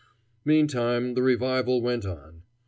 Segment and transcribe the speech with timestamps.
[0.43, 2.41] Meantime the revival went on.